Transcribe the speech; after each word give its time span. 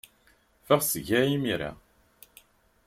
Ffeɣ 0.67 0.81
seg-a 0.85 1.19
imir-a. 1.35 1.71